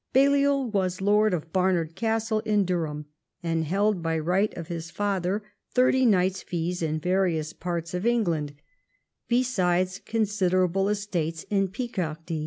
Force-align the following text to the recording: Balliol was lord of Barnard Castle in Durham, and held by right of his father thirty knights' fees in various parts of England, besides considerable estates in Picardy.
Balliol 0.13 0.71
was 0.71 0.99
lord 0.99 1.31
of 1.31 1.53
Barnard 1.53 1.93
Castle 1.93 2.39
in 2.39 2.65
Durham, 2.65 3.05
and 3.43 3.65
held 3.65 4.01
by 4.01 4.17
right 4.17 4.51
of 4.57 4.67
his 4.67 4.89
father 4.89 5.43
thirty 5.75 6.07
knights' 6.07 6.41
fees 6.41 6.81
in 6.81 6.99
various 6.99 7.53
parts 7.53 7.93
of 7.93 8.03
England, 8.03 8.55
besides 9.27 10.01
considerable 10.03 10.89
estates 10.89 11.43
in 11.51 11.67
Picardy. 11.67 12.39